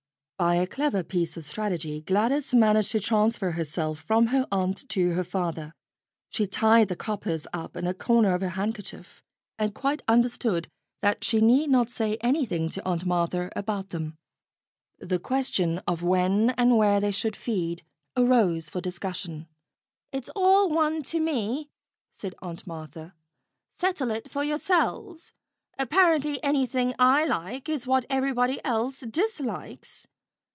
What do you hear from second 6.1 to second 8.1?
She tied the coppers up in a